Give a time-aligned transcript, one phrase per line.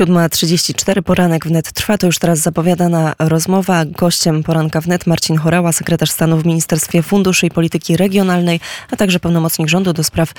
[0.00, 1.98] 7.34 poranek wnet trwa.
[1.98, 3.84] To już teraz zapowiadana rozmowa.
[3.84, 8.60] Gościem poranka wnet Marcin Chorała, sekretarz stanu w Ministerstwie Funduszy i Polityki Regionalnej,
[8.90, 10.32] a także pełnomocnik rządu do spraw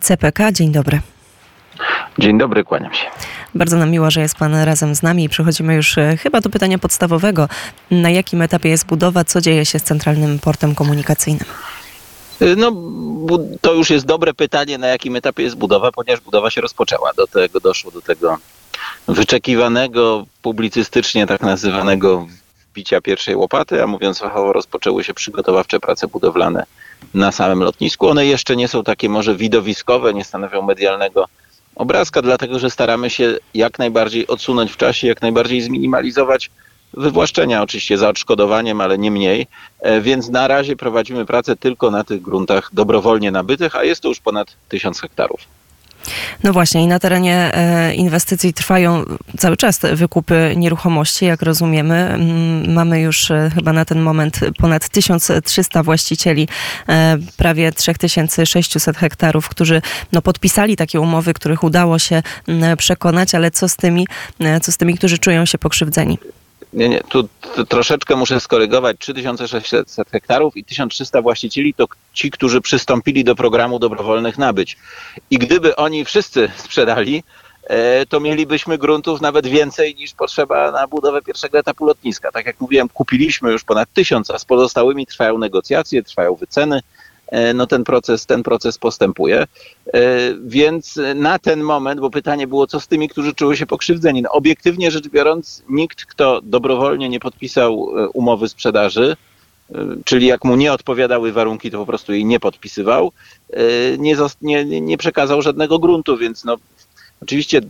[0.00, 0.52] CPK.
[0.52, 1.00] Dzień dobry.
[2.18, 3.06] Dzień dobry, kłaniam się.
[3.54, 5.28] Bardzo nam miło, że jest Pan razem z nami.
[5.28, 7.48] Przechodzimy już e, chyba do pytania podstawowego.
[7.90, 9.24] Na jakim etapie jest budowa?
[9.24, 11.48] Co dzieje się z Centralnym Portem Komunikacyjnym?
[12.56, 12.72] No,
[13.60, 17.12] to już jest dobre pytanie, na jakim etapie jest budowa, ponieważ budowa się rozpoczęła.
[17.16, 18.38] Do tego doszło do tego
[19.08, 22.26] wyczekiwanego, publicystycznie tak nazywanego
[22.70, 26.66] wbicia pierwszej łopaty, a mówiąc fachowo, rozpoczęły się przygotowawcze prace budowlane
[27.14, 28.08] na samym lotnisku.
[28.08, 31.26] One jeszcze nie są takie może widowiskowe, nie stanowią medialnego
[31.76, 36.50] obrazka, dlatego że staramy się jak najbardziej odsunąć w czasie, jak najbardziej zminimalizować
[36.94, 39.46] wywłaszczenia, oczywiście za odszkodowaniem, ale nie mniej.
[39.80, 44.08] E, więc na razie prowadzimy pracę tylko na tych gruntach dobrowolnie nabytych, a jest to
[44.08, 45.40] już ponad tysiąc hektarów.
[46.42, 49.04] No właśnie, i na terenie e, inwestycji trwają
[49.38, 51.94] cały czas wykupy nieruchomości, jak rozumiemy.
[51.94, 56.48] Mm, mamy już e, chyba na ten moment ponad 1300 właścicieli,
[56.88, 63.50] e, prawie 3600 hektarów, którzy no, podpisali takie umowy, których udało się mm, przekonać, ale
[63.50, 64.06] co z tymi,
[64.62, 66.18] co z tymi, którzy czują się pokrzywdzeni?
[66.76, 67.28] Nie, nie, tu
[67.68, 68.96] troszeczkę muszę skorygować.
[68.98, 74.76] 3600 hektarów i 1300 właścicieli to ci, którzy przystąpili do programu dobrowolnych nabyć.
[75.30, 77.22] I gdyby oni wszyscy sprzedali,
[77.62, 82.32] e, to mielibyśmy gruntów nawet więcej niż potrzeba na budowę pierwszego etapu lotniska.
[82.32, 86.80] Tak jak mówiłem, kupiliśmy już ponad tysiąc, a z pozostałymi trwają negocjacje, trwają wyceny.
[87.28, 89.40] E, no ten proces, ten proces postępuje.
[89.40, 89.46] E,
[90.44, 94.22] więc na ten moment, bo pytanie było, co z tymi, którzy czuły się pokrzywdzeni.
[94.22, 99.16] No, obiektywnie rzecz biorąc, nikt, kto dobrowolnie nie podpisał e, umowy sprzedaży,
[100.04, 103.12] czyli jak mu nie odpowiadały warunki, to po prostu jej nie podpisywał,
[103.98, 106.56] nie, nie, nie przekazał żadnego gruntu, więc no,
[107.22, 107.60] Oczywiście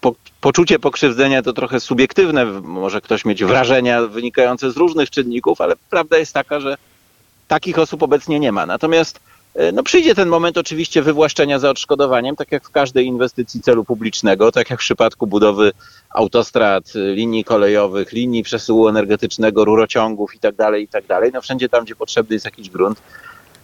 [0.00, 5.74] po, poczucie pokrzywdzenia to trochę subiektywne, może ktoś mieć wrażenia wynikające z różnych czynników, ale
[5.90, 6.76] prawda jest taka, że
[7.52, 8.66] Takich osób obecnie nie ma.
[8.66, 9.20] Natomiast
[9.54, 13.84] e, no przyjdzie ten moment oczywiście wywłaszczenia za odszkodowaniem, tak jak w każdej inwestycji celu
[13.84, 15.72] publicznego, tak jak w przypadku budowy
[16.10, 21.06] autostrad, linii kolejowych, linii przesyłu energetycznego, rurociągów itd., tak itd.
[21.08, 23.02] Tak no wszędzie tam, gdzie potrzebny jest jakiś grunt.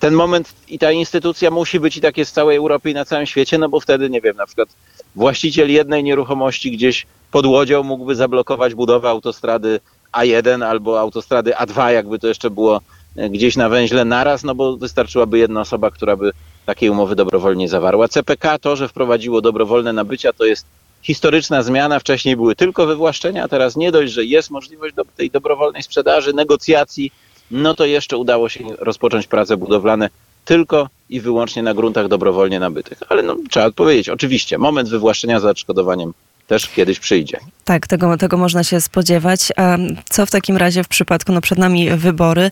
[0.01, 3.05] Ten moment i ta instytucja musi być i tak jest w całej Europie i na
[3.05, 4.69] całym świecie, no bo wtedy, nie wiem, na przykład
[5.17, 9.81] właściciel jednej nieruchomości gdzieś pod Łodzią mógłby zablokować budowę autostrady
[10.13, 12.81] A1 albo autostrady A2, jakby to jeszcze było
[13.31, 16.31] gdzieś na węźle naraz, no bo wystarczyłaby jedna osoba, która by
[16.67, 18.09] takiej umowy dobrowolnie zawarła.
[18.09, 20.67] CPK to, że wprowadziło dobrowolne nabycia, to jest
[21.03, 21.99] historyczna zmiana.
[21.99, 26.33] Wcześniej były tylko wywłaszczenia, a teraz nie dość, że jest możliwość do tej dobrowolnej sprzedaży,
[26.33, 27.13] negocjacji,
[27.51, 30.11] no to jeszcze udało się rozpocząć prace budowlane
[30.45, 32.99] tylko i wyłącznie na gruntach dobrowolnie nabytych.
[33.09, 36.13] Ale no, trzeba odpowiedzieć, oczywiście, moment wywłaszczenia za odszkodowaniem
[36.49, 37.39] też kiedyś przyjdzie.
[37.65, 39.53] Tak, tego, tego można się spodziewać.
[39.57, 39.77] A
[40.11, 42.51] co w takim razie w przypadku, no przed nami wybory,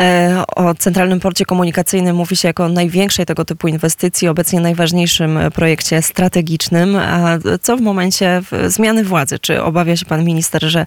[0.00, 5.38] e, o Centralnym Porcie Komunikacyjnym mówi się jako o największej tego typu inwestycji, obecnie najważniejszym
[5.54, 6.96] projekcie strategicznym.
[6.96, 9.38] A co w momencie zmiany władzy?
[9.38, 10.86] Czy obawia się pan minister, że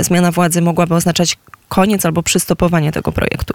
[0.00, 3.54] zmiana władzy mogłaby oznaczać koniec albo przystopowanie tego projektu?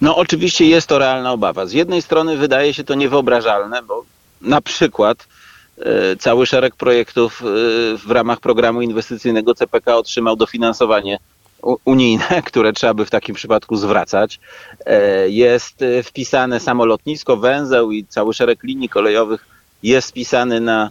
[0.00, 1.66] No oczywiście jest to realna obawa.
[1.66, 4.04] Z jednej strony wydaje się to niewyobrażalne, bo
[4.40, 5.26] na przykład
[6.18, 7.44] cały szereg projektów e,
[7.98, 11.18] w ramach programu inwestycyjnego CPK otrzymał dofinansowanie
[11.84, 14.40] unijne, które trzeba by w takim przypadku zwracać.
[14.86, 19.46] E, jest wpisane samolotnisko, węzeł i cały szereg linii kolejowych
[19.82, 20.90] jest wpisany na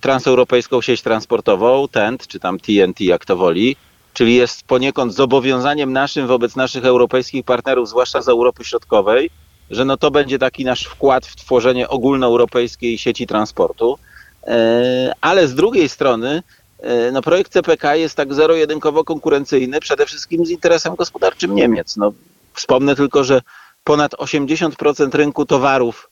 [0.00, 3.76] transeuropejską sieć transportową, TENT, czy tam TNT, jak to woli,
[4.12, 9.30] czyli jest poniekąd zobowiązaniem naszym wobec naszych europejskich partnerów, zwłaszcza z Europy Środkowej,
[9.70, 13.98] że no to będzie taki nasz wkład w tworzenie ogólnoeuropejskiej sieci transportu.
[14.46, 16.42] E, ale z drugiej strony
[16.78, 21.96] e, no projekt CPK jest tak zero-jedynkowo konkurencyjny przede wszystkim z interesem gospodarczym Niemiec.
[21.96, 22.12] No,
[22.54, 23.42] wspomnę tylko, że
[23.84, 26.10] ponad 80% rynku towarów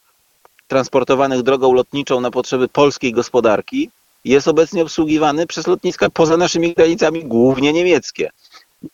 [0.67, 3.89] transportowanych drogą lotniczą na potrzeby polskiej gospodarki
[4.25, 8.29] jest obecnie obsługiwany przez lotniska poza naszymi granicami, głównie niemieckie.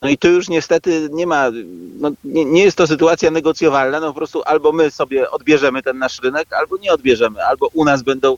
[0.01, 1.45] No i tu już niestety nie ma,
[1.99, 5.97] no nie, nie, jest to sytuacja negocjowalna, no po prostu albo my sobie odbierzemy ten
[5.97, 8.37] nasz rynek, albo nie odbierzemy, albo u nas będą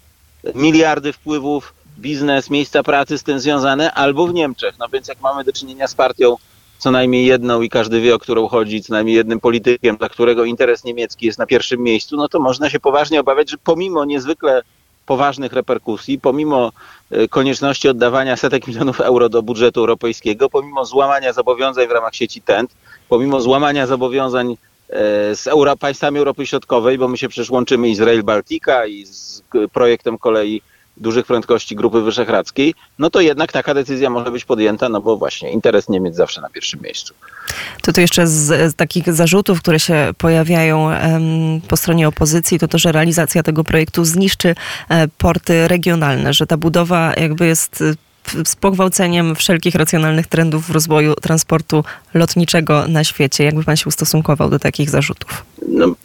[0.56, 4.75] miliardy wpływów, biznes, miejsca pracy z tym związane, albo w Niemczech.
[4.80, 6.36] No więc jak mamy do czynienia z partią
[6.78, 10.46] co najmniej jedną i każdy wie, o którą chodzi, co najmniej jednym politykiem, dla którego
[10.46, 14.62] interes niemiecki jest na pierwszym miejscu, no to można się poważnie obawiać, że pomimo niezwykle
[15.05, 16.71] poważnych reperkusji, pomimo
[17.11, 22.41] e, konieczności oddawania setek milionów euro do budżetu europejskiego, pomimo złamania zobowiązań w ramach sieci
[22.41, 22.75] TENT,
[23.09, 24.55] pomimo złamania zobowiązań e,
[25.35, 29.44] z Euro, państwami Europy Środkowej, bo my się przecież łączymy i z Baltica, i z
[29.73, 30.61] projektem kolei
[30.98, 35.51] dużych prędkości Grupy Wyszehradzkiej, no to jednak taka decyzja może być podjęta, no bo właśnie
[35.51, 37.13] interes Niemiec zawsze na pierwszym miejscu.
[37.81, 41.24] To tu jeszcze z, z takich zarzutów, które się pojawiają em,
[41.68, 44.56] po stronie opozycji, to to, że realizacja tego projektu zniszczy
[44.90, 47.94] e, porty regionalne, że ta budowa jakby jest e,
[48.46, 53.44] z pogwałceniem wszelkich racjonalnych trendów w rozwoju transportu lotniczego na świecie.
[53.44, 55.46] Jakby pan się ustosunkował do takich zarzutów?
[55.68, 55.96] No,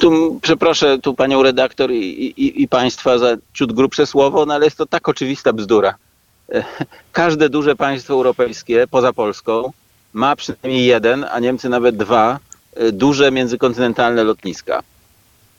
[0.00, 4.64] tu przeproszę tu panią redaktor i, i, i państwa za ciut grubsze słowo, no ale
[4.64, 5.94] jest to tak oczywista bzdura.
[7.12, 9.72] Każde duże państwo europejskie poza Polską
[10.12, 12.38] ma przynajmniej jeden, a Niemcy nawet dwa
[12.74, 14.82] e, duże międzykontynentalne lotniska.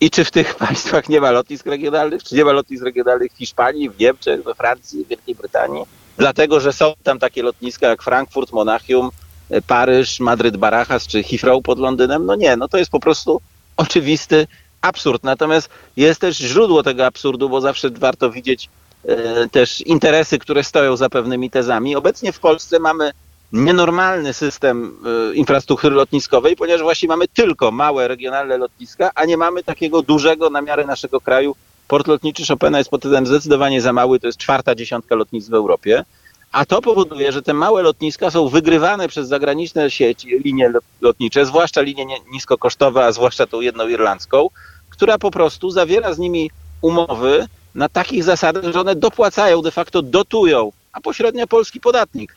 [0.01, 2.23] I czy w tych państwach nie ma lotnisk regionalnych?
[2.23, 5.83] Czy nie ma lotnisk regionalnych w Hiszpanii, w Niemczech, we Francji, w Wielkiej Brytanii?
[6.17, 9.09] Dlatego, że są tam takie lotniska jak Frankfurt, Monachium,
[9.49, 12.25] e, Paryż, Madryt, Barajas czy Heathrow pod Londynem?
[12.25, 13.41] No nie, no to jest po prostu
[13.81, 14.47] oczywisty
[14.81, 15.23] absurd.
[15.23, 18.69] Natomiast jest też źródło tego absurdu, bo zawsze warto widzieć
[19.05, 21.95] e, też interesy, które stoją za pewnymi tezami.
[21.95, 23.11] Obecnie w Polsce mamy
[23.51, 24.97] nienormalny system
[25.31, 30.49] y, infrastruktury lotniskowej, ponieważ właśnie mamy tylko małe regionalne lotniska, a nie mamy takiego dużego
[30.49, 31.55] na miarę naszego kraju.
[31.87, 35.53] Port lotniczy Chopina jest pod tym zdecydowanie za mały, to jest czwarta dziesiątka lotnisk w
[35.53, 36.05] Europie.
[36.51, 41.81] A to powoduje, że te małe lotniska są wygrywane przez zagraniczne sieci, linie lotnicze, zwłaszcza
[41.81, 44.49] linie niskokosztowe, a zwłaszcza tą jedną irlandzką,
[44.89, 46.51] która po prostu zawiera z nimi
[46.81, 52.35] umowy na takich zasadach, że one dopłacają, de facto dotują, a pośrednio polski podatnik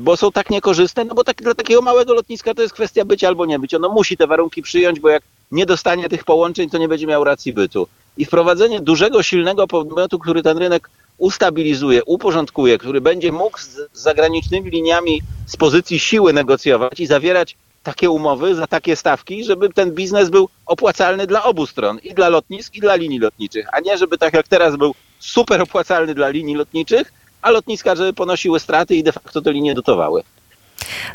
[0.00, 3.24] bo są tak niekorzystne, no bo tak, dla takiego małego lotniska to jest kwestia być
[3.24, 3.74] albo nie być.
[3.74, 5.22] Ono musi te warunki przyjąć, bo jak
[5.52, 7.88] nie dostanie tych połączeń, to nie będzie miał racji bytu.
[8.16, 14.70] I wprowadzenie dużego, silnego podmiotu, który ten rynek ustabilizuje, uporządkuje, który będzie mógł z zagranicznymi
[14.70, 20.30] liniami z pozycji siły negocjować i zawierać takie umowy za takie stawki, żeby ten biznes
[20.30, 24.18] był opłacalny dla obu stron, i dla lotnisk, i dla linii lotniczych, a nie żeby
[24.18, 29.02] tak jak teraz był super opłacalny dla linii lotniczych, a lotniska, żeby ponosiły straty i
[29.02, 30.22] de facto te linie dotowały.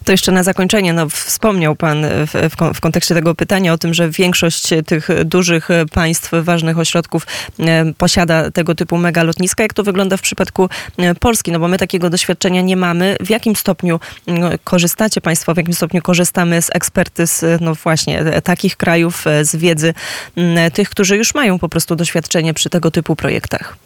[0.03, 4.09] To jeszcze na zakończenie, no, wspomniał Pan w, w, kontekście tego pytania o tym, że
[4.09, 7.27] większość tych dużych państw, ważnych ośrodków
[7.59, 9.63] e, posiada tego typu megalotniska.
[9.63, 11.51] Jak to wygląda w przypadku e, Polski?
[11.51, 13.15] No bo my takiego doświadczenia nie mamy.
[13.19, 13.99] W jakim stopniu
[14.63, 19.93] korzystacie Państwo, w jakim stopniu korzystamy z ekspertyz, no właśnie, takich krajów, e, z wiedzy
[20.73, 23.77] tych, którzy już mają po prostu doświadczenie przy tego typu projektach?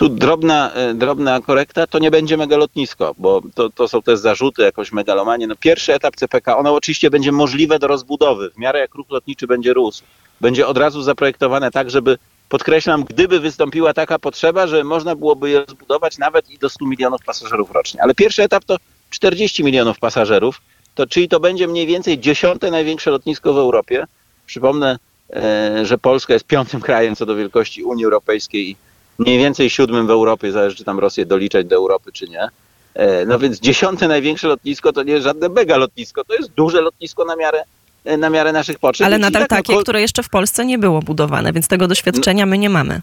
[0.00, 4.62] Tu drobna, e, drobna korekta, to nie będzie megalotnisko, bo to, to są też zarzuty,
[4.62, 5.46] jakoś megalomanie.
[5.46, 9.46] No pierwszy etap CPK, ono oczywiście będzie możliwe do rozbudowy, w miarę jak ruch lotniczy
[9.46, 10.02] będzie rósł.
[10.40, 12.18] Będzie od razu zaprojektowane tak, żeby,
[12.48, 17.20] podkreślam, gdyby wystąpiła taka potrzeba, że można byłoby je rozbudować nawet i do 100 milionów
[17.24, 18.02] pasażerów rocznie.
[18.02, 18.76] Ale pierwszy etap to
[19.10, 20.60] 40 milionów pasażerów,
[20.94, 24.06] to, czyli to będzie mniej więcej dziesiąte największe lotnisko w Europie.
[24.46, 24.98] Przypomnę,
[25.30, 28.76] e, że Polska jest piątym krajem co do wielkości Unii Europejskiej i
[29.20, 32.48] mniej więcej siódmym w Europie, zależy czy tam Rosję doliczać do Europy czy nie.
[32.94, 36.80] E, no więc dziesiąte największe lotnisko to nie jest żadne mega lotnisko, to jest duże
[36.80, 37.62] lotnisko na miarę,
[38.04, 39.06] e, na miarę naszych potrzeb.
[39.06, 42.46] Ale nadal tak, takie, no, które jeszcze w Polsce nie było budowane, więc tego doświadczenia
[42.46, 43.00] my nie mamy.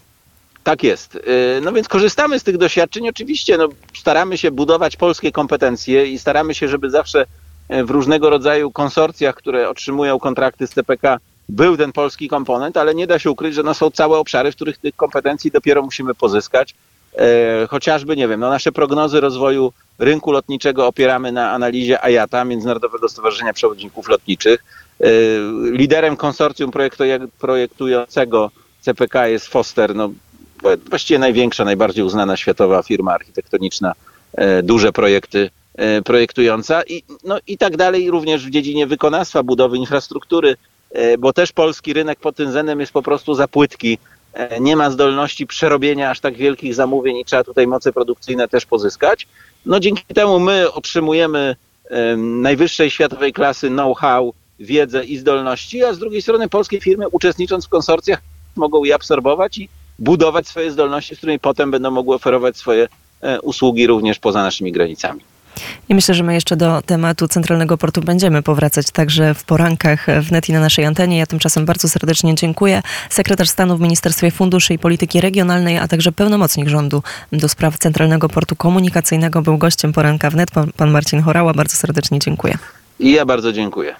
[0.64, 1.16] Tak jest.
[1.16, 3.08] E, no więc korzystamy z tych doświadczeń.
[3.08, 3.68] Oczywiście no,
[3.98, 7.26] staramy się budować polskie kompetencje i staramy się, żeby zawsze
[7.84, 13.06] w różnego rodzaju konsorcjach, które otrzymują kontrakty z CPK, był ten polski komponent, ale nie
[13.06, 16.74] da się ukryć, że no są całe obszary, w których tych kompetencji dopiero musimy pozyskać.
[17.18, 23.08] E, chociażby, nie wiem, no nasze prognozy rozwoju rynku lotniczego opieramy na analizie IATA, Międzynarodowego
[23.08, 24.64] Stowarzyszenia Przewoźników Lotniczych.
[25.00, 25.06] E,
[25.70, 26.70] liderem konsorcjum
[27.38, 28.50] projektującego
[28.80, 30.10] CPK jest Foster, no,
[30.88, 33.92] właściwie największa, najbardziej uznana światowa firma architektoniczna,
[34.34, 35.50] e, duże projekty
[36.04, 40.77] projektująca i, no, i tak dalej, również w dziedzinie wykonawstwa, budowy infrastruktury, E,
[41.18, 43.98] bo też polski rynek pod tym względem jest po prostu za płytki.
[44.32, 48.66] E, nie ma zdolności przerobienia aż tak wielkich zamówień i trzeba tutaj moce produkcyjne też
[48.66, 49.26] pozyskać.
[49.66, 51.56] No dzięki temu my otrzymujemy
[52.16, 57.68] najwyższej światowej klasy know-how, wiedzę i zdolności, a z drugiej strony polskie firmy uczestnicząc w
[57.68, 58.20] konsorcjach
[58.56, 59.68] mogą je absorbować i
[59.98, 62.88] budować swoje zdolności, z którymi potem będą mogły oferować swoje
[63.20, 65.20] e, usługi również poza naszymi granicami.
[65.88, 70.48] I myślę, że my jeszcze do tematu Centralnego Portu będziemy powracać także w porankach wnet
[70.48, 71.18] i na naszej antenie.
[71.18, 72.82] Ja tymczasem bardzo serdecznie dziękuję.
[73.10, 78.28] Sekretarz stanu w Ministerstwie Funduszy i Polityki Regionalnej, a także pełnomocnik rządu do spraw Centralnego
[78.28, 81.54] Portu Komunikacyjnego był gościem poranka wnet, pan Marcin Chorała.
[81.54, 82.58] Bardzo serdecznie dziękuję.
[83.00, 83.94] I ja bardzo dziękuję.